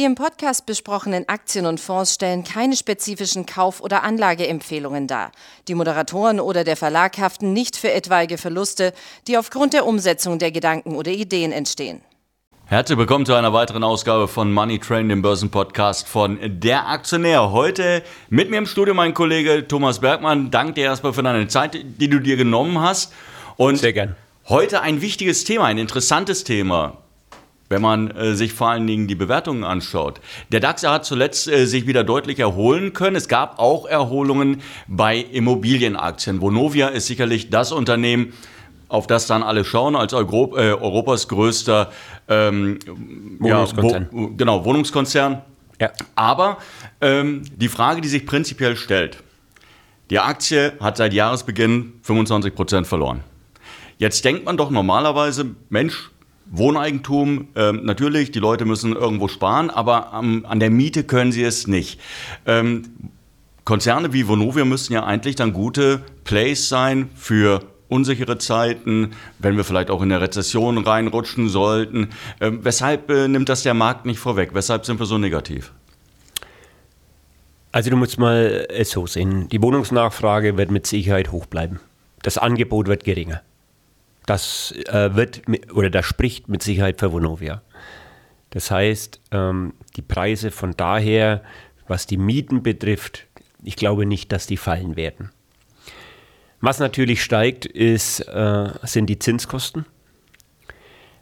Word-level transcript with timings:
Die 0.00 0.06
im 0.06 0.14
Podcast 0.14 0.64
besprochenen 0.64 1.28
Aktien 1.28 1.66
und 1.66 1.78
Fonds 1.78 2.14
stellen 2.14 2.42
keine 2.42 2.74
spezifischen 2.74 3.44
Kauf- 3.44 3.82
oder 3.82 4.02
Anlageempfehlungen 4.02 5.06
dar. 5.06 5.30
Die 5.68 5.74
Moderatoren 5.74 6.40
oder 6.40 6.64
der 6.64 6.78
Verlag 6.78 7.18
haften 7.18 7.52
nicht 7.52 7.76
für 7.76 7.92
etwaige 7.92 8.38
Verluste, 8.38 8.94
die 9.26 9.36
aufgrund 9.36 9.74
der 9.74 9.84
Umsetzung 9.84 10.38
der 10.38 10.52
Gedanken 10.52 10.96
oder 10.96 11.10
Ideen 11.10 11.52
entstehen. 11.52 12.00
Herzlich 12.64 12.96
willkommen 12.96 13.26
zu 13.26 13.34
einer 13.34 13.52
weiteren 13.52 13.84
Ausgabe 13.84 14.26
von 14.26 14.50
Money 14.50 14.78
Train, 14.78 15.10
dem 15.10 15.20
Börsenpodcast 15.20 16.08
von 16.08 16.38
Der 16.40 16.88
Aktionär. 16.88 17.52
Heute 17.52 18.02
mit 18.30 18.48
mir 18.48 18.56
im 18.56 18.64
Studio 18.64 18.94
mein 18.94 19.12
Kollege 19.12 19.68
Thomas 19.68 19.98
Bergmann. 19.98 20.50
Danke 20.50 20.72
dir 20.72 20.84
erstmal 20.84 21.12
für 21.12 21.22
deine 21.22 21.46
Zeit, 21.48 21.78
die 21.84 22.08
du 22.08 22.20
dir 22.20 22.38
genommen 22.38 22.80
hast. 22.80 23.12
Und 23.58 23.76
Sehr 23.76 23.92
gern. 23.92 24.16
Heute 24.48 24.80
ein 24.80 25.02
wichtiges 25.02 25.44
Thema, 25.44 25.66
ein 25.66 25.76
interessantes 25.76 26.42
Thema 26.44 26.96
wenn 27.70 27.80
man 27.80 28.10
äh, 28.10 28.34
sich 28.34 28.52
vor 28.52 28.68
allen 28.68 28.86
Dingen 28.86 29.06
die 29.06 29.14
Bewertungen 29.14 29.62
anschaut. 29.64 30.20
Der 30.50 30.58
DAX 30.58 30.82
hat 30.82 31.04
zuletzt 31.04 31.48
äh, 31.48 31.66
sich 31.66 31.86
wieder 31.86 32.02
deutlich 32.02 32.40
erholen 32.40 32.92
können. 32.92 33.14
Es 33.14 33.28
gab 33.28 33.60
auch 33.60 33.86
Erholungen 33.86 34.60
bei 34.88 35.18
Immobilienaktien. 35.18 36.40
Vonovia 36.40 36.88
ist 36.88 37.06
sicherlich 37.06 37.48
das 37.48 37.70
Unternehmen, 37.70 38.32
auf 38.88 39.06
das 39.06 39.28
dann 39.28 39.44
alle 39.44 39.64
schauen, 39.64 39.94
als 39.94 40.12
Euro 40.12 40.56
äh, 40.56 40.72
Europas 40.72 41.28
größter 41.28 41.92
ähm, 42.28 42.80
Wohnungskonzern. 43.38 44.02
Ja, 44.02 44.08
wo, 44.10 44.28
genau, 44.30 44.64
Wohnungskonzern. 44.64 45.42
Ja. 45.80 45.92
Aber 46.16 46.58
ähm, 47.00 47.44
die 47.56 47.68
Frage, 47.68 48.00
die 48.00 48.08
sich 48.08 48.26
prinzipiell 48.26 48.74
stellt, 48.74 49.22
die 50.10 50.18
Aktie 50.18 50.72
hat 50.80 50.96
seit 50.96 51.12
Jahresbeginn 51.14 52.00
25 52.02 52.52
Prozent 52.52 52.88
verloren. 52.88 53.20
Jetzt 53.98 54.24
denkt 54.24 54.44
man 54.44 54.56
doch 54.56 54.70
normalerweise, 54.70 55.54
Mensch, 55.68 56.10
Wohneigentum, 56.50 57.48
äh, 57.54 57.72
natürlich, 57.72 58.32
die 58.32 58.40
Leute 58.40 58.64
müssen 58.64 58.94
irgendwo 58.94 59.28
sparen, 59.28 59.70
aber 59.70 60.12
ähm, 60.20 60.44
an 60.48 60.58
der 60.60 60.70
Miete 60.70 61.04
können 61.04 61.32
sie 61.32 61.44
es 61.44 61.66
nicht. 61.66 62.00
Ähm, 62.44 62.82
Konzerne 63.64 64.12
wie 64.12 64.26
Vonovia 64.26 64.64
müssen 64.64 64.92
ja 64.92 65.04
eigentlich 65.04 65.36
dann 65.36 65.52
gute 65.52 66.02
Plays 66.24 66.68
sein 66.68 67.08
für 67.14 67.60
unsichere 67.88 68.38
Zeiten, 68.38 69.12
wenn 69.38 69.56
wir 69.56 69.64
vielleicht 69.64 69.90
auch 69.90 70.02
in 70.02 70.10
eine 70.10 70.20
Rezession 70.20 70.78
reinrutschen 70.78 71.48
sollten. 71.48 72.08
Ähm, 72.40 72.60
weshalb 72.62 73.10
äh, 73.10 73.28
nimmt 73.28 73.48
das 73.48 73.62
der 73.62 73.74
Markt 73.74 74.06
nicht 74.06 74.18
vorweg? 74.18 74.50
Weshalb 74.52 74.86
sind 74.86 74.98
wir 74.98 75.06
so 75.06 75.18
negativ? 75.18 75.72
Also 77.72 77.90
du 77.90 77.96
musst 77.96 78.18
mal 78.18 78.66
es 78.70 78.90
so 78.90 79.06
sehen. 79.06 79.48
Die 79.48 79.62
Wohnungsnachfrage 79.62 80.56
wird 80.56 80.72
mit 80.72 80.86
Sicherheit 80.86 81.30
hoch 81.30 81.46
bleiben. 81.46 81.78
Das 82.22 82.38
Angebot 82.38 82.88
wird 82.88 83.04
geringer. 83.04 83.42
Das 84.30 84.70
äh, 84.86 85.16
wird 85.16 85.42
oder 85.74 85.90
das 85.90 86.06
spricht 86.06 86.48
mit 86.48 86.62
Sicherheit 86.62 87.00
für 87.00 87.10
Vonovia. 87.10 87.62
Das 88.50 88.70
heißt, 88.70 89.20
ähm, 89.32 89.74
die 89.96 90.02
Preise 90.02 90.52
von 90.52 90.76
daher, 90.76 91.42
was 91.88 92.06
die 92.06 92.16
Mieten 92.16 92.62
betrifft, 92.62 93.26
ich 93.64 93.74
glaube 93.74 94.06
nicht, 94.06 94.30
dass 94.30 94.46
die 94.46 94.56
fallen 94.56 94.94
werden. 94.94 95.30
Was 96.60 96.78
natürlich 96.78 97.24
steigt, 97.24 97.66
ist, 97.66 98.20
äh, 98.20 98.68
sind 98.84 99.06
die 99.06 99.18
Zinskosten. 99.18 99.84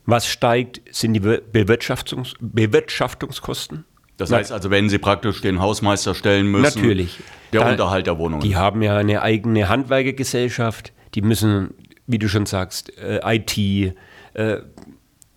Was 0.05 0.27
steigt, 0.27 0.83
sind 0.95 1.15
die 1.15 1.21
Bewirtschaftungs 1.21 2.35
Bewirtschaftungskosten. 2.41 3.87
Das 4.19 4.31
heißt 4.31 4.53
also, 4.53 4.71
wenn 4.71 4.91
Sie 4.91 4.99
praktisch 4.99 5.41
den 5.41 5.61
Hausmeister 5.61 6.15
stellen 6.15 6.47
müssen, 6.51 6.81
natürlich. 6.81 7.21
der 7.55 7.63
da, 7.63 7.71
Unterhalt 7.71 8.07
der 8.07 8.19
Wohnungen. 8.19 8.43
Die 8.43 8.57
haben 8.57 8.83
ja 8.83 8.99
eine 8.99 9.23
eigene 9.23 9.71
Handwerkergesellschaft, 9.71 10.93
die 11.15 11.23
müssen 11.23 11.73
wie 12.09 12.19
du 12.19 12.29
schon 12.29 12.47
sagst, 12.47 12.99
äh, 12.99 13.21
IT, 13.23 13.95
äh, 14.35 14.59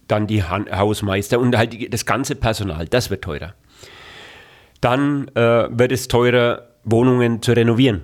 dann 0.07 0.25
die 0.27 0.43
Han 0.43 0.65
Hausmeister 0.71 1.39
und 1.39 1.55
halt 1.55 1.73
die, 1.73 1.89
das 1.89 2.05
ganze 2.05 2.35
Personal, 2.35 2.87
das 2.87 3.09
wird 3.09 3.23
teurer. 3.23 3.53
Dann 4.79 5.27
äh, 5.35 5.67
wird 5.69 5.91
es 5.91 6.07
teurer, 6.07 6.69
Wohnungen 6.83 7.43
zu 7.43 7.51
renovieren, 7.51 8.01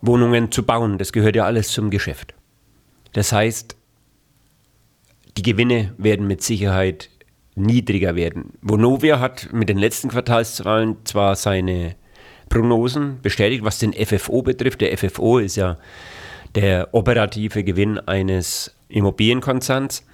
Wohnungen 0.00 0.52
zu 0.52 0.62
bauen. 0.62 0.98
Das 0.98 1.12
gehört 1.12 1.34
ja 1.34 1.44
alles 1.44 1.72
zum 1.72 1.90
Geschäft. 1.90 2.34
Das 3.12 3.32
heißt, 3.32 3.76
die 5.36 5.42
Gewinne 5.42 5.92
werden 5.98 6.28
mit 6.28 6.42
Sicherheit 6.42 7.10
niedriger 7.56 8.14
werden. 8.14 8.52
Vonovia 8.62 9.18
hat 9.18 9.52
mit 9.52 9.68
den 9.68 9.78
letzten 9.78 10.08
Quartalszahlen 10.08 10.98
zwar 11.04 11.34
seine 11.34 11.96
Prognosen 12.48 13.20
bestätigt, 13.22 13.64
was 13.64 13.78
den 13.78 13.92
FFO 13.92 14.42
betrifft. 14.42 14.80
Der 14.80 14.96
FFO 14.96 15.38
ist 15.38 15.56
ja 15.56 15.78
der 16.54 16.88
operative 16.92 17.64
Gewinn 17.64 17.98
eines 17.98 18.74
Immobilienkonzerns. 18.88 20.04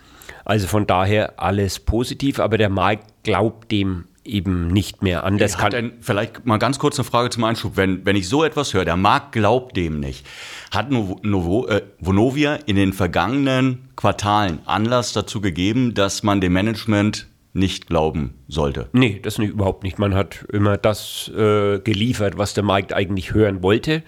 Also 0.44 0.66
von 0.66 0.86
daher 0.86 1.40
alles 1.40 1.80
positiv, 1.80 2.38
aber 2.38 2.58
der 2.58 2.68
Markt 2.68 3.24
glaubt 3.24 3.70
dem 3.70 4.04
eben 4.26 4.68
nicht 4.68 5.02
mehr 5.02 5.24
an. 5.24 5.38
Das 5.38 5.56
kann 5.56 5.70
denn, 5.70 5.92
vielleicht 6.00 6.44
mal 6.46 6.58
ganz 6.58 6.78
kurz 6.78 6.98
eine 6.98 7.04
Frage 7.04 7.30
zum 7.30 7.44
Einschub. 7.44 7.76
Wenn, 7.76 8.04
wenn 8.04 8.16
ich 8.16 8.28
so 8.28 8.44
etwas 8.44 8.74
höre, 8.74 8.84
der 8.84 8.96
Markt 8.96 9.32
glaubt 9.32 9.76
dem 9.76 10.00
nicht. 10.00 10.26
Hat 10.70 10.90
Novo, 10.90 11.66
äh, 11.68 11.82
Vonovia 12.00 12.56
in 12.66 12.76
den 12.76 12.92
vergangenen 12.92 13.88
Quartalen 13.96 14.58
Anlass 14.66 15.12
dazu 15.12 15.40
gegeben, 15.40 15.94
dass 15.94 16.22
man 16.22 16.40
dem 16.40 16.52
Management 16.52 17.26
nicht 17.52 17.86
glauben 17.86 18.34
sollte? 18.48 18.88
Nee, 18.92 19.20
das 19.22 19.38
nicht, 19.38 19.50
überhaupt 19.50 19.82
nicht. 19.82 19.98
Man 19.98 20.14
hat 20.14 20.44
immer 20.52 20.76
das 20.76 21.30
äh, 21.34 21.78
geliefert, 21.78 22.36
was 22.36 22.54
der 22.54 22.64
Markt 22.64 22.92
eigentlich 22.92 23.32
hören 23.32 23.62
wollte. 23.62 24.02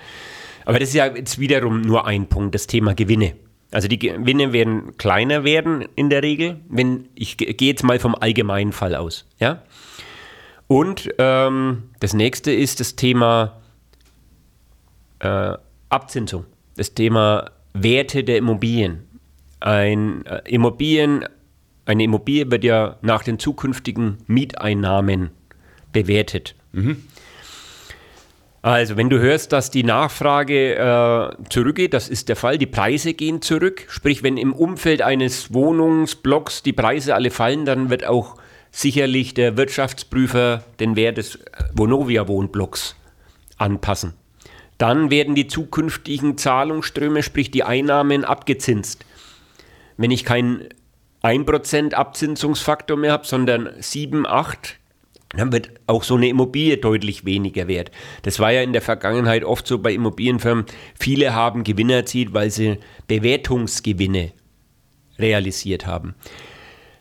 Aber 0.69 0.79
das 0.79 0.91
ist 0.91 0.97
ja 0.97 1.07
jetzt 1.07 1.39
wiederum 1.39 1.81
nur 1.81 2.07
ein 2.07 2.27
Punkt, 2.27 2.55
das 2.55 2.67
Thema 2.67 2.95
Gewinne. 2.95 3.37
Also 3.71 3.89
die 3.89 3.99
Gewinne 3.99 4.53
werden 4.53 4.99
kleiner 4.99 5.43
werden 5.43 5.89
in 5.95 6.11
der 6.11 6.23
Regel, 6.23 6.61
wenn 6.69 7.09
ich 7.15 7.39
gehe 7.39 7.71
jetzt 7.71 7.85
mal 7.85 7.99
vom 7.99 8.15
allgemeinen 8.15 8.73
Fall 8.73 8.95
aus. 8.95 9.27
Ja? 9.39 9.63
Und 10.67 11.09
ähm, 11.17 11.85
das 12.01 12.13
nächste 12.13 12.53
ist 12.53 12.81
das 12.81 12.97
Thema 12.97 13.63
äh, 15.21 15.55
Abzinsung, 15.89 16.45
das 16.77 16.93
Thema 16.93 17.51
Werte 17.73 18.23
der 18.23 18.37
Immobilien. 18.37 19.05
Ein 19.61 20.27
äh, 20.27 20.43
Immobilien, 20.53 21.25
eine 21.87 22.05
Immobilie 22.05 22.51
wird 22.51 22.63
ja 22.63 22.99
nach 23.01 23.25
den 23.25 23.39
zukünftigen 23.39 24.19
Mieteinnahmen 24.27 25.31
bewertet. 25.95 26.57
Mhm. 26.73 27.05
Also, 28.61 28.97
wenn 28.97 29.09
du 29.09 29.21
hörst, 29.21 29.53
dass 29.53 29.71
die 29.71 29.85
Nachfrage 29.85 30.75
äh, 30.75 31.49
zurückgeht, 31.49 31.95
das 31.95 32.09
ist 32.09 32.29
der 32.29 32.37
Fall, 32.37 32.59
die 32.59 32.67
Preise 32.67 33.15
gehen 33.15 33.41
zurück. 33.41 33.87
Sprich, 33.89 34.23
wenn 34.23 34.37
im 34.37 34.53
Umfeld 34.53 35.01
eines 35.01 35.53
Wohnungsblocks 35.55 36.65
die 36.65 36.73
Preise 36.73 37.15
alle 37.15 37.31
fallen, 37.31 37.65
dann 37.65 37.89
wird 37.89 38.05
auch 38.05 38.37
sicherlich 38.71 39.33
der 39.35 39.57
Wirtschaftsprüfer 39.57 40.65
den 40.81 40.97
Wert 40.97 41.19
des 41.19 41.39
Vonovia-Wohnblocks 41.75 42.97
anpassen. 43.59 44.15
Dann 44.77 45.11
werden 45.11 45.35
die 45.35 45.47
zukünftigen 45.47 46.37
Zahlungsströme, 46.37 47.23
sprich 47.23 47.51
die 47.51 47.65
Einnahmen, 47.65 48.25
abgezinst. 48.25 49.05
Wenn 49.97 50.11
ich 50.11 50.25
keinen 50.25 50.69
1% 51.23 51.95
Abzinsungsfaktor 51.95 52.97
mehr 52.97 53.13
habe, 53.13 53.27
sondern 53.27 53.71
7, 53.81 54.27
8, 54.27 54.78
dann 55.31 55.53
wird 55.53 55.71
auch 55.87 56.05
so 56.05 56.17
eine 56.17 56.29
Immobilie 56.29 56.79
deutlich 56.79 57.25
weniger 57.25 57.69
wert. 57.69 57.91
Das 58.23 58.39
war 58.39 58.51
ja 58.51 58.63
in 58.63 58.73
der 58.73 58.81
Vergangenheit 58.81 59.45
oft 59.45 59.67
so 59.67 59.79
bei 59.79 59.93
Immobilienfirmen. 59.93 60.65
Viele 60.99 61.35
haben 61.35 61.65
Gewinne 61.65 61.95
erzielt, 61.95 62.33
weil 62.33 62.51
sie 62.51 62.79
Bewertungsgewinne 63.09 64.33
realisiert 65.19 65.87
haben. 65.87 66.15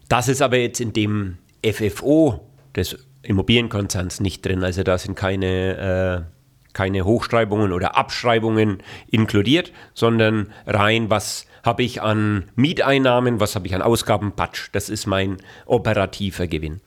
Das 0.10 0.28
ist 0.28 0.42
aber 0.42 0.58
jetzt 0.58 0.82
in 0.82 0.92
dem 0.92 1.38
FFO 1.66 2.42
des 2.76 2.98
Immobilienkonzerns 3.24 4.20
nicht 4.20 4.46
drin. 4.46 4.64
Also 4.64 4.84
da 4.84 4.98
sind 4.98 5.16
keine, 5.16 6.26
äh, 6.28 6.74
keine 6.74 7.06
Hochschreibungen 7.06 7.72
oder 7.72 7.96
Abschreibungen 7.96 8.84
inkludiert, 9.09 9.72
sondern 9.94 10.52
rein, 10.66 11.09
was 11.09 11.46
habe 11.64 11.84
ich 11.84 12.02
an 12.02 12.50
Mieteinnahmen, 12.56 13.40
was 13.40 13.56
habe 13.56 13.68
ich 13.68 13.76
an 13.76 13.82
Ausgaben, 13.82 14.34
Patsch. 14.34 14.70
Das 14.72 14.90
ist 14.90 15.06
mein 15.06 15.38
operativer 15.66 16.47
Gewinn. 16.47 16.82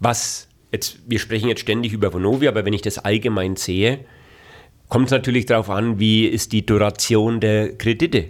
was, 0.00 0.48
jetzt, 0.70 0.96
wir 1.06 1.18
sprechen 1.18 1.50
jetzt 1.50 1.60
ständig 1.60 1.92
über 1.92 2.10
Vonovia, 2.10 2.48
aber 2.48 2.64
wenn 2.64 2.72
ich 2.72 2.80
das 2.80 2.98
allgemein 3.00 3.56
sehe, 3.56 3.98
kommt 4.88 5.08
es 5.08 5.12
natürlich 5.12 5.44
darauf 5.44 5.68
an, 5.68 5.98
wie 5.98 6.24
ist 6.24 6.52
die 6.52 6.64
Duration 6.64 7.40
der 7.40 7.76
Kredite. 7.76 8.28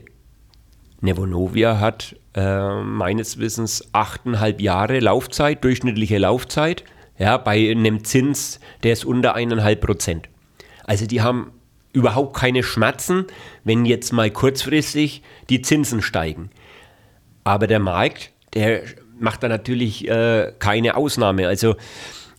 Nevonovia 1.00 1.78
hat 1.78 2.16
äh, 2.34 2.82
meines 2.82 3.38
Wissens 3.38 3.88
achteinhalb 3.92 4.60
Jahre 4.60 4.98
Laufzeit, 4.98 5.62
durchschnittliche 5.62 6.18
Laufzeit, 6.18 6.82
ja, 7.18 7.36
bei 7.36 7.70
einem 7.70 8.02
Zins, 8.02 8.58
der 8.82 8.94
ist 8.94 9.04
unter 9.04 9.36
eineinhalb 9.36 9.80
Prozent. 9.80 10.28
Also 10.84 11.06
die 11.06 11.22
haben 11.22 11.52
überhaupt 11.92 12.36
keine 12.36 12.62
Schmerzen, 12.62 13.26
wenn 13.64 13.84
jetzt 13.84 14.12
mal 14.12 14.30
kurzfristig 14.30 15.22
die 15.50 15.62
Zinsen 15.62 16.02
steigen. 16.02 16.50
Aber 17.44 17.66
der 17.66 17.80
Markt, 17.80 18.32
der 18.54 18.82
macht 19.18 19.42
da 19.42 19.48
natürlich 19.48 20.08
äh, 20.08 20.52
keine 20.58 20.96
Ausnahme. 20.96 21.48
Also 21.48 21.76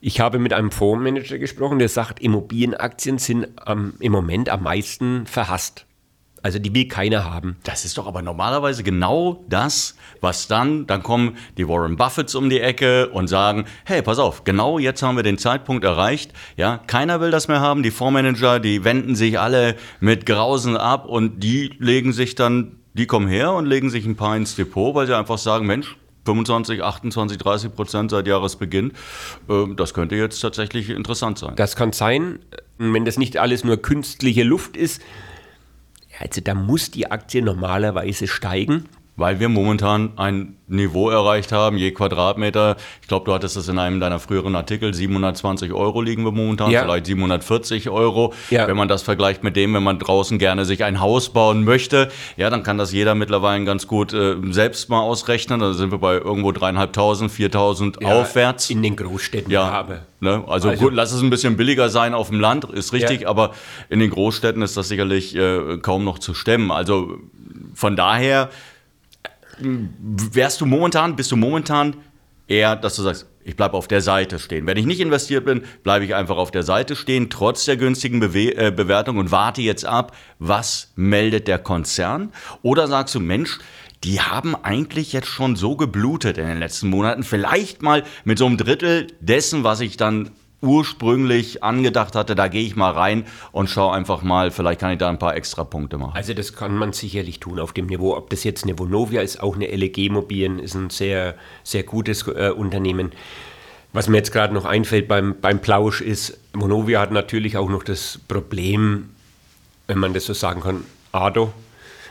ich 0.01 0.19
habe 0.19 0.39
mit 0.39 0.53
einem 0.53 0.71
Fondsmanager 0.71 1.37
gesprochen, 1.37 1.79
der 1.79 1.89
sagt, 1.89 2.19
Immobilienaktien 2.19 3.17
sind 3.19 3.47
ähm, 3.65 3.93
im 3.99 4.11
Moment 4.11 4.49
am 4.49 4.63
meisten 4.63 5.25
verhasst. 5.27 5.85
Also 6.43 6.59
die 6.59 6.75
will 6.75 6.89
keiner 6.89 7.23
haben. 7.23 7.55
Das 7.63 7.85
ist 7.85 7.97
doch 7.97 8.05
aber 8.05 8.21
normalerweise 8.21 8.83
genau 8.83 9.45
das, 9.47 9.95
was 10.19 10.47
dann, 10.47 10.85
dann 10.85 11.01
kommen 11.01 11.37
die 11.57 11.67
Warren 11.69 11.95
Buffetts 11.95 12.35
um 12.35 12.49
die 12.49 12.59
Ecke 12.59 13.07
und 13.09 13.27
sagen, 13.27 13.63
hey, 13.85 14.01
pass 14.01 14.19
auf, 14.19 14.43
genau 14.43 14.77
jetzt 14.77 15.01
haben 15.01 15.15
wir 15.15 15.23
den 15.23 15.37
Zeitpunkt 15.37 15.85
erreicht. 15.85 16.33
Ja, 16.57 16.81
keiner 16.85 17.21
will 17.21 17.31
das 17.31 17.47
mehr 17.47 17.61
haben. 17.61 17.81
Die 17.81 17.91
Fondsmanager, 17.91 18.59
die 18.59 18.83
wenden 18.83 19.15
sich 19.15 19.39
alle 19.39 19.75
mit 20.01 20.25
Grausen 20.25 20.75
ab 20.75 21.07
und 21.07 21.41
die 21.41 21.71
legen 21.79 22.11
sich 22.11 22.35
dann, 22.35 22.75
die 22.93 23.07
kommen 23.07 23.29
her 23.29 23.53
und 23.53 23.65
legen 23.65 23.89
sich 23.89 24.05
ein 24.05 24.17
paar 24.17 24.35
ins 24.35 24.55
Depot, 24.57 24.93
weil 24.93 25.07
sie 25.07 25.17
einfach 25.17 25.37
sagen, 25.37 25.65
Mensch, 25.65 25.95
25, 26.25 26.83
28, 26.83 27.37
30 27.37 27.75
Prozent 27.75 28.11
seit 28.11 28.27
Jahresbeginn. 28.27 28.91
Ähm, 29.49 29.75
das 29.77 29.93
könnte 29.93 30.15
jetzt 30.15 30.39
tatsächlich 30.39 30.89
interessant 30.89 31.39
sein. 31.39 31.53
Das 31.55 31.77
kann 31.77 31.93
sein, 31.93 32.39
wenn 32.77 33.05
das 33.05 33.17
nicht 33.17 33.37
alles 33.37 33.63
nur 33.63 33.77
künstliche 33.77 34.43
Luft 34.43 34.75
ist, 34.75 35.01
also 36.23 36.41
da 36.41 36.53
muss 36.53 36.89
die 36.89 37.11
Aktie 37.11 37.41
normalerweise 37.41 38.27
steigen. 38.27 38.85
Weil 39.15 39.39
wir 39.39 39.47
momentan 39.47 40.13
ein 40.17 40.57
Niveau 40.67 41.09
erreicht 41.09 41.51
haben, 41.51 41.77
je 41.77 41.91
Quadratmeter. 41.91 42.77
Ich 43.01 43.07
glaube, 43.07 43.25
du 43.25 43.33
hattest 43.33 43.55
das 43.55 43.67
in 43.67 43.77
einem 43.77 43.99
deiner 43.99 44.19
früheren 44.19 44.55
Artikel. 44.55 44.93
720 44.93 45.71
Euro 45.71 46.01
liegen 46.01 46.23
wir 46.23 46.31
momentan, 46.31 46.71
ja. 46.71 46.81
vielleicht 46.81 47.05
740 47.05 47.89
Euro. 47.89 48.33
Ja. 48.49 48.67
Wenn 48.67 48.75
man 48.75 48.87
das 48.87 49.03
vergleicht 49.03 49.43
mit 49.43 49.55
dem, 49.55 49.73
wenn 49.75 49.83
man 49.83 49.99
draußen 49.99 50.39
gerne 50.39 50.65
sich 50.65 50.83
ein 50.83 50.99
Haus 50.99 51.29
bauen 51.29 51.63
möchte, 51.63 52.09
ja, 52.37 52.49
dann 52.49 52.63
kann 52.63 52.77
das 52.77 52.91
jeder 52.91 53.13
mittlerweile 53.13 53.63
ganz 53.65 53.87
gut 53.87 54.13
äh, 54.13 54.35
selbst 54.49 54.89
mal 54.89 55.01
ausrechnen. 55.01 55.59
Da 55.59 55.73
sind 55.73 55.91
wir 55.91 55.99
bei 55.99 56.15
irgendwo 56.15 56.51
dreieinhalbtausend, 56.51 57.31
viertausend 57.31 57.97
ja, 58.01 58.07
aufwärts. 58.07 58.71
In 58.71 58.81
den 58.81 58.95
Großstädten 58.95 59.51
ja. 59.51 59.69
habe. 59.69 60.01
Ne? 60.21 60.43
Also, 60.47 60.69
also, 60.69 60.85
gut, 60.85 60.93
lass 60.93 61.11
es 61.11 61.21
ein 61.21 61.29
bisschen 61.29 61.55
billiger 61.57 61.89
sein 61.89 62.13
auf 62.13 62.29
dem 62.29 62.39
Land, 62.39 62.65
ist 62.65 62.93
richtig, 62.93 63.27
aber 63.27 63.51
in 63.89 63.99
den 63.99 64.09
Großstädten 64.09 64.61
ist 64.61 64.75
das 64.77 64.87
sicherlich 64.87 65.35
äh, 65.35 65.77
kaum 65.81 66.03
noch 66.03 66.17
zu 66.17 66.33
stemmen. 66.33 66.71
Also 66.71 67.17
von 67.75 67.95
daher 67.95 68.49
wärst 69.59 70.61
du 70.61 70.65
momentan, 70.65 71.15
bist 71.15 71.31
du 71.31 71.35
momentan 71.35 71.95
eher, 72.47 72.75
dass 72.75 72.95
du 72.95 73.03
sagst, 73.03 73.27
ich 73.45 73.55
bleibe 73.55 73.75
auf 73.75 73.87
der 73.87 74.01
Seite 74.01 74.39
stehen. 74.39 74.65
Wenn 74.67 74.77
ich 74.77 74.85
nicht 74.85 75.01
investiert 75.01 75.45
bin, 75.45 75.63
bleibe 75.83 76.05
ich 76.05 76.15
einfach 76.15 76.37
auf 76.37 76.51
der 76.51 76.63
Seite 76.63 76.95
stehen, 76.95 77.29
trotz 77.29 77.65
der 77.65 77.77
günstigen 77.77 78.19
Bewe 78.19 78.55
äh, 78.55 78.71
Bewertung 78.71 79.17
und 79.17 79.31
warte 79.31 79.61
jetzt 79.61 79.85
ab, 79.85 80.15
was 80.39 80.91
meldet 80.95 81.47
der 81.47 81.59
Konzern? 81.59 82.31
Oder 82.61 82.87
sagst 82.87 83.15
du, 83.15 83.19
Mensch, 83.19 83.59
die 84.03 84.21
haben 84.21 84.55
eigentlich 84.55 85.13
jetzt 85.13 85.27
schon 85.27 85.55
so 85.55 85.75
geblutet 85.75 86.37
in 86.37 86.47
den 86.47 86.59
letzten 86.59 86.89
Monaten, 86.89 87.23
vielleicht 87.23 87.81
mal 87.81 88.03
mit 88.23 88.37
so 88.37 88.45
einem 88.45 88.57
Drittel 88.57 89.07
dessen, 89.19 89.63
was 89.63 89.79
ich 89.79 89.97
dann 89.97 90.31
ursprünglich 90.63 91.63
angedacht 91.63 92.15
hatte, 92.15 92.33
da 92.33 92.47
gehe 92.47 92.63
ich 92.63 92.75
mal 92.75 92.91
rein 92.91 93.25
und 93.51 93.69
schaue 93.69 93.93
einfach 93.93 94.23
mal, 94.23 94.49
vielleicht 94.49 94.79
kann 94.79 94.91
ich 94.91 94.97
da 94.97 95.09
ein 95.09 95.19
paar 95.19 95.35
extra 95.35 95.63
Punkte 95.63 95.97
machen. 95.97 96.15
Also 96.15 96.33
das 96.33 96.53
kann 96.53 96.75
man 96.75 96.93
sicherlich 96.93 97.39
tun 97.39 97.59
auf 97.59 97.73
dem 97.73 97.87
Niveau. 97.87 98.15
Ob 98.15 98.29
das 98.29 98.43
jetzt 98.43 98.63
eine 98.63 98.79
Vonovia 98.79 99.21
ist, 99.21 99.41
auch 99.41 99.55
eine 99.55 99.67
LG 99.67 100.09
Mobilien, 100.09 100.59
ist 100.59 100.73
ein 100.73 100.89
sehr, 100.89 101.35
sehr 101.63 101.83
gutes 101.83 102.25
äh, 102.27 102.49
Unternehmen. 102.55 103.11
Was 103.91 104.07
mir 104.07 104.17
jetzt 104.17 104.31
gerade 104.31 104.53
noch 104.53 104.65
einfällt 104.65 105.07
beim, 105.07 105.35
beim 105.39 105.59
Plausch 105.59 106.01
ist, 106.01 106.39
Vonovia 106.53 107.01
hat 107.01 107.11
natürlich 107.11 107.57
auch 107.57 107.69
noch 107.69 107.83
das 107.83 108.19
Problem, 108.27 109.09
wenn 109.87 109.99
man 109.99 110.13
das 110.13 110.25
so 110.25 110.33
sagen 110.33 110.61
kann, 110.61 110.85
ADO, 111.11 111.53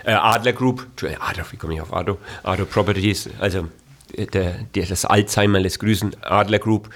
äh, 0.05 0.12
Adler 0.12 0.52
Group, 0.52 0.87
Adler, 1.20 1.46
wie 1.50 1.56
komme 1.56 1.75
ich 1.75 1.81
auf 1.81 1.93
ADO? 1.93 2.19
ADO 2.43 2.66
Properties, 2.66 3.31
also 3.40 3.69
äh, 4.14 4.26
der, 4.26 4.58
der, 4.75 4.87
das 4.87 5.05
Alzheimer 5.05 5.58
lässt 5.58 5.81
grüßen, 5.81 6.14
Adler 6.22 6.58
Group 6.58 6.90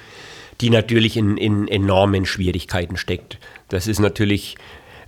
die 0.61 0.71
natürlich 0.71 1.17
in, 1.17 1.37
in 1.37 1.69
enormen 1.69 2.27
Schwierigkeiten 2.27 2.97
steckt. 2.97 3.39
Das 3.69 3.87
ist 3.87 3.99
natürlich, 3.99 4.57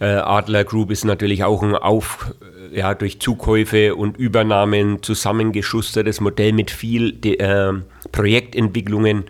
äh, 0.00 0.06
Adler 0.06 0.64
Group 0.64 0.90
ist 0.90 1.04
natürlich 1.04 1.44
auch 1.44 1.62
ein 1.62 1.74
auf, 1.74 2.34
ja, 2.72 2.94
durch 2.94 3.20
Zukäufe 3.20 3.94
und 3.94 4.16
Übernahmen 4.16 5.02
zusammengeschustertes 5.02 6.20
Modell 6.20 6.52
mit 6.52 6.70
viel 6.70 7.12
de, 7.12 7.38
äh, 7.38 7.72
Projektentwicklungen 8.12 9.24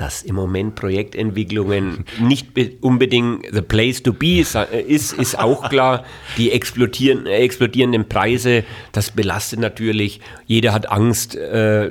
dass 0.00 0.22
im 0.22 0.34
Moment 0.34 0.76
Projektentwicklungen 0.76 2.06
nicht 2.20 2.48
unbedingt 2.80 3.46
the 3.52 3.60
place 3.60 4.02
to 4.02 4.14
be 4.14 4.40
ist, 4.40 5.12
ist 5.12 5.38
auch 5.38 5.68
klar. 5.68 6.04
Die 6.38 6.52
explodieren, 6.52 7.26
explodierenden 7.26 8.08
Preise, 8.08 8.64
das 8.92 9.10
belastet 9.10 9.60
natürlich. 9.60 10.20
Jeder 10.46 10.72
hat 10.72 10.90
Angst, 10.90 11.36
äh, 11.36 11.90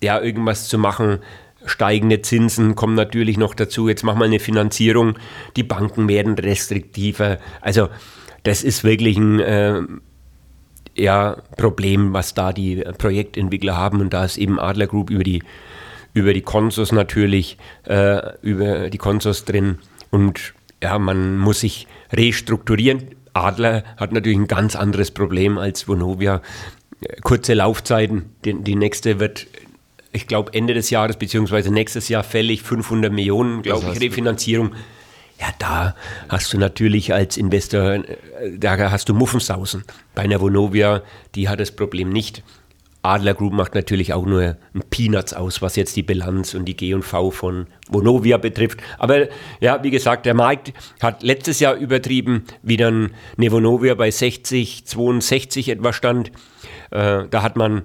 ja, 0.00 0.20
irgendwas 0.20 0.68
zu 0.68 0.78
machen, 0.78 1.18
steigende 1.68 2.22
Zinsen 2.22 2.74
kommen 2.74 2.94
natürlich 2.94 3.36
noch 3.36 3.54
dazu. 3.54 3.88
Jetzt 3.88 4.02
machen 4.02 4.18
wir 4.18 4.24
eine 4.24 4.40
Finanzierung, 4.40 5.18
die 5.56 5.62
Banken 5.62 6.08
werden 6.08 6.34
restriktiver. 6.34 7.38
Also 7.60 7.88
das 8.42 8.62
ist 8.62 8.84
wirklich 8.84 9.16
ein 9.16 9.40
äh, 9.40 9.82
ja, 10.98 11.36
Problem, 11.56 12.12
was 12.12 12.34
da 12.34 12.52
die 12.52 12.76
Projektentwickler 12.98 13.76
haben. 13.76 14.00
Und 14.00 14.12
da 14.12 14.24
ist 14.24 14.36
eben 14.36 14.58
Adler 14.58 14.86
Group 14.86 15.10
über 15.10 15.24
die, 15.24 15.42
über 16.12 16.32
die 16.32 16.42
Konsos 16.42 16.92
natürlich, 16.92 17.56
äh, 17.84 18.36
über 18.42 18.90
die 18.90 18.98
Konsos 18.98 19.44
drin. 19.44 19.78
Und 20.10 20.54
ja, 20.82 20.98
man 20.98 21.38
muss 21.38 21.60
sich 21.60 21.86
restrukturieren. 22.12 23.14
Adler 23.32 23.84
hat 23.96 24.12
natürlich 24.12 24.38
ein 24.38 24.48
ganz 24.48 24.74
anderes 24.74 25.10
Problem 25.10 25.58
als 25.58 25.86
Vonovia. 25.86 26.42
Kurze 27.22 27.54
Laufzeiten, 27.54 28.30
die, 28.44 28.54
die 28.54 28.74
nächste 28.74 29.20
wird 29.20 29.46
ich 30.12 30.26
glaube, 30.26 30.54
Ende 30.54 30.74
des 30.74 30.90
Jahres 30.90 31.16
beziehungsweise 31.16 31.72
nächstes 31.72 32.08
Jahr 32.08 32.24
fällig 32.24 32.62
500 32.62 33.12
Millionen, 33.12 33.62
glaube 33.62 33.92
ich, 33.92 34.00
Refinanzierung. 34.00 34.72
Ja, 35.40 35.48
da 35.58 35.94
hast 36.28 36.52
du 36.52 36.58
natürlich 36.58 37.12
als 37.14 37.36
Investor, 37.36 37.94
äh, 37.94 38.04
da 38.58 38.90
hast 38.90 39.08
du 39.08 39.14
Muffensausen. 39.14 39.84
Bei 40.14 40.22
einer 40.22 40.40
Vonovia, 40.40 41.02
die 41.34 41.48
hat 41.48 41.60
das 41.60 41.70
Problem 41.70 42.10
nicht. 42.10 42.42
Adler 43.02 43.34
Group 43.34 43.52
macht 43.52 43.74
natürlich 43.76 44.12
auch 44.12 44.26
nur 44.26 44.42
ein 44.74 44.82
Peanuts 44.90 45.32
aus, 45.32 45.62
was 45.62 45.76
jetzt 45.76 45.94
die 45.94 46.02
Bilanz 46.02 46.54
und 46.54 46.64
die 46.64 46.76
G&V 46.76 47.30
von 47.30 47.66
Vonovia 47.88 48.38
betrifft. 48.38 48.80
Aber 48.98 49.28
ja, 49.60 49.82
wie 49.84 49.90
gesagt, 49.90 50.26
der 50.26 50.34
Markt 50.34 50.72
hat 51.00 51.22
letztes 51.22 51.60
Jahr 51.60 51.74
übertrieben, 51.74 52.44
wie 52.62 52.76
dann 52.76 53.12
eine 53.36 53.52
Vonovia 53.52 53.94
bei 53.94 54.10
60, 54.10 54.84
62 54.84 55.68
etwa 55.68 55.92
stand. 55.92 56.32
Äh, 56.90 57.28
da 57.30 57.42
hat 57.42 57.56
man 57.56 57.82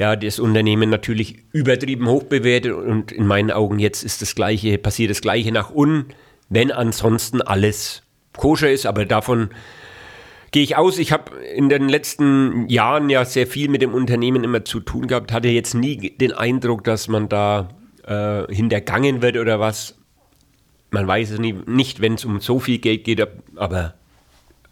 ja, 0.00 0.16
das 0.16 0.38
Unternehmen 0.38 0.88
natürlich 0.88 1.44
übertrieben 1.52 2.08
hoch 2.08 2.22
bewertet 2.22 2.72
und 2.72 3.12
in 3.12 3.26
meinen 3.26 3.50
Augen 3.50 3.78
jetzt 3.78 4.02
ist 4.02 4.22
das 4.22 4.34
Gleiche, 4.34 4.78
passiert 4.78 5.10
das 5.10 5.20
Gleiche 5.20 5.52
nach 5.52 5.68
unten, 5.68 6.14
wenn 6.48 6.72
ansonsten 6.72 7.42
alles 7.42 8.02
koscher 8.34 8.70
ist, 8.70 8.86
aber 8.86 9.04
davon 9.04 9.50
Gehe 10.52 10.64
ich 10.64 10.76
aus. 10.76 10.98
Ich 10.98 11.12
habe 11.12 11.36
in 11.36 11.68
den 11.68 11.88
letzten 11.88 12.68
Jahren 12.68 13.08
ja 13.08 13.24
sehr 13.24 13.46
viel 13.46 13.68
mit 13.68 13.82
dem 13.82 13.94
Unternehmen 13.94 14.42
immer 14.42 14.64
zu 14.64 14.80
tun 14.80 15.06
gehabt, 15.06 15.30
hatte 15.30 15.46
jetzt 15.46 15.74
nie 15.74 16.10
den 16.16 16.32
Eindruck, 16.32 16.82
dass 16.82 17.06
man 17.06 17.28
da 17.28 17.68
äh, 18.04 18.52
hintergangen 18.52 19.22
wird 19.22 19.36
oder 19.36 19.60
was. 19.60 19.96
Man 20.90 21.06
weiß 21.06 21.30
es 21.30 21.38
nie, 21.38 21.52
nicht, 21.52 22.00
wenn 22.00 22.14
es 22.14 22.24
um 22.24 22.40
so 22.40 22.58
viel 22.58 22.78
Geld 22.78 23.04
geht, 23.04 23.24
aber 23.54 23.94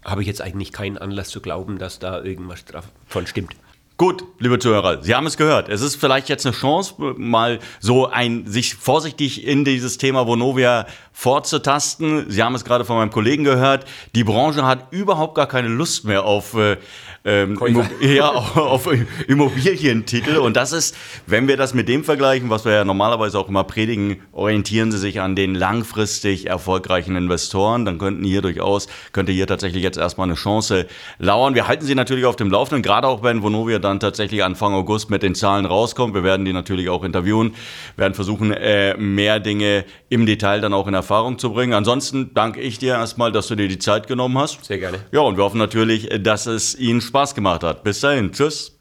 habe 0.03 0.21
ich 0.21 0.27
jetzt 0.27 0.41
eigentlich 0.41 0.73
keinen 0.73 0.97
Anlass 0.97 1.29
zu 1.29 1.39
glauben, 1.39 1.77
dass 1.77 1.99
da 1.99 2.21
irgendwas 2.21 2.65
davon 2.65 3.25
stimmt. 3.25 3.55
Gut, 3.99 4.23
liebe 4.39 4.57
Zuhörer, 4.59 5.03
Sie 5.03 5.13
haben 5.13 5.27
es 5.27 5.35
gehört. 5.35 5.67
Es 5.67 5.81
ist 5.81 5.97
vielleicht 5.97 6.29
jetzt 6.29 6.45
eine 6.45 6.55
Chance, 6.55 6.93
mal 7.17 7.59
so 7.81 8.07
ein, 8.07 8.47
sich 8.47 8.75
vorsichtig 8.75 9.45
in 9.45 9.65
dieses 9.65 9.97
Thema 9.97 10.25
Vonovia 10.25 10.85
vorzutasten. 11.11 12.31
Sie 12.31 12.41
haben 12.41 12.55
es 12.55 12.63
gerade 12.63 12.85
von 12.85 12.95
meinem 12.95 13.11
Kollegen 13.11 13.43
gehört. 13.43 13.83
Die 14.15 14.23
Branche 14.23 14.65
hat 14.65 14.93
überhaupt 14.93 15.35
gar 15.35 15.47
keine 15.47 15.67
Lust 15.67 16.05
mehr 16.05 16.23
auf 16.23 16.53
äh, 16.53 16.77
ähm, 17.25 17.59
ja, 18.01 18.29
auf 18.29 18.87
Immobilientitel. 19.27 20.37
Und 20.37 20.55
das 20.55 20.71
ist, 20.71 20.95
wenn 21.27 21.47
wir 21.47 21.57
das 21.57 21.73
mit 21.73 21.89
dem 21.89 22.03
vergleichen, 22.03 22.49
was 22.49 22.65
wir 22.65 22.73
ja 22.73 22.85
normalerweise 22.85 23.37
auch 23.39 23.49
immer 23.49 23.63
predigen, 23.63 24.21
orientieren 24.31 24.91
Sie 24.91 24.97
sich 24.97 25.19
an 25.21 25.35
den 25.35 25.55
langfristig 25.55 26.47
erfolgreichen 26.47 27.15
Investoren. 27.15 27.85
Dann 27.85 27.97
könnten 27.97 28.23
hier 28.23 28.41
durchaus, 28.41 28.87
könnte 29.11 29.31
hier 29.31 29.47
tatsächlich 29.47 29.83
jetzt 29.83 29.97
erstmal 29.97 30.27
eine 30.27 30.35
Chance 30.35 30.87
lauern. 31.17 31.55
Wir 31.55 31.67
halten 31.67 31.85
Sie 31.85 31.95
natürlich 31.95 32.25
auf 32.25 32.35
dem 32.35 32.49
Laufenden, 32.49 32.83
gerade 32.83 33.07
auch 33.07 33.23
wenn 33.23 33.43
Vonovia 33.43 33.79
dann 33.79 33.99
tatsächlich 33.99 34.43
Anfang 34.43 34.73
August 34.73 35.09
mit 35.09 35.23
den 35.23 35.35
Zahlen 35.35 35.65
rauskommt. 35.65 36.13
Wir 36.13 36.23
werden 36.23 36.45
die 36.45 36.53
natürlich 36.53 36.89
auch 36.89 37.03
interviewen, 37.03 37.53
werden 37.97 38.13
versuchen, 38.13 38.51
äh, 38.51 38.95
mehr 38.97 39.39
Dinge 39.39 39.85
im 40.09 40.25
Detail 40.25 40.61
dann 40.61 40.73
auch 40.73 40.87
in 40.87 40.93
Erfahrung 40.93 41.37
zu 41.37 41.53
bringen. 41.53 41.73
Ansonsten 41.73 42.31
danke 42.33 42.61
ich 42.61 42.79
dir 42.79 42.93
erstmal, 42.93 43.31
dass 43.31 43.47
du 43.47 43.55
dir 43.55 43.67
die 43.67 43.79
Zeit 43.79 44.07
genommen 44.07 44.37
hast. 44.37 44.63
Sehr 44.65 44.77
gerne. 44.77 44.99
Ja, 45.11 45.21
und 45.21 45.37
wir 45.37 45.43
hoffen 45.43 45.57
natürlich, 45.57 46.09
dass 46.21 46.45
es 46.45 46.77
Ihnen 46.77 47.01
Spaß 47.09 47.35
gemacht 47.35 47.63
hat. 47.63 47.83
Bis 47.83 47.99
dahin. 47.99 48.31
Tschüss. 48.31 48.78